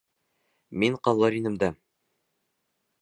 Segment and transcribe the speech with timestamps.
[0.83, 1.71] Мин ҡалыр инем дә...